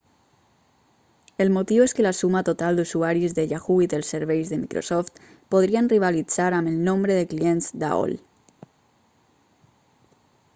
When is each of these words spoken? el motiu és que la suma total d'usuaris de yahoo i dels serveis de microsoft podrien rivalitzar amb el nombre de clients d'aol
el 1.43 1.51
motiu 1.57 1.81
és 1.87 1.93
que 1.97 2.05
la 2.05 2.13
suma 2.19 2.41
total 2.47 2.79
d'usuaris 2.79 3.35
de 3.39 3.45
yahoo 3.51 3.83
i 3.87 3.89
dels 3.91 4.09
serveis 4.15 4.49
de 4.53 4.59
microsoft 4.63 5.21
podrien 5.57 5.91
rivalitzar 5.93 6.49
amb 6.61 6.73
el 6.73 6.81
nombre 6.89 7.21
de 7.21 7.29
clients 7.35 7.71
d'aol 7.85 8.17